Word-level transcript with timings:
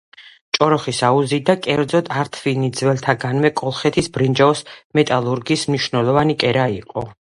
ჭოროხის 0.57 1.01
აუზი 1.09 1.39
და, 1.49 1.55
კერძოდ, 1.67 2.09
ართვინი 2.23 2.71
ძველთაგანვე 2.81 3.55
კოლხეთის 3.63 4.13
ბრინჯაოს 4.19 4.67
მეტალურგიის 5.01 5.71
მნიშვნელოვანი 5.73 6.43
კერა 6.45 6.71
იყო. 6.83 7.11